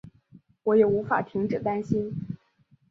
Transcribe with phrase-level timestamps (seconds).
[0.63, 2.11] 我也无法停止担心